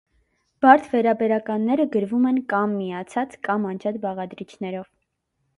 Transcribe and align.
Բարդ 0.65 0.87
վերաբերականները 0.93 1.85
գրվում 1.97 2.25
են 2.31 2.39
կա՛մ 2.55 2.73
միացած, 2.79 3.39
կա՛մ 3.49 3.71
անջատ 3.75 4.03
բաղադրիչներով։ 4.07 4.91